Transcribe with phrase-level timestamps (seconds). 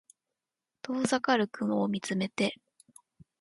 [0.81, 2.55] 遠ざかる雲を見つめて